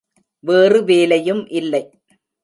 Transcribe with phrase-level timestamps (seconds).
[0.43, 1.83] வேறு வேலையும் இல்லை.